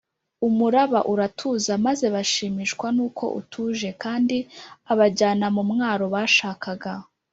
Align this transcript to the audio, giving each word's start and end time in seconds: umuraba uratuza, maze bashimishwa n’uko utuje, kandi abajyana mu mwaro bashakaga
umuraba 0.47 0.99
uratuza, 1.13 1.71
maze 1.85 2.05
bashimishwa 2.15 2.87
n’uko 2.95 3.25
utuje, 3.39 3.89
kandi 4.03 4.37
abajyana 4.91 5.47
mu 5.55 5.63
mwaro 5.71 6.05
bashakaga 6.15 6.91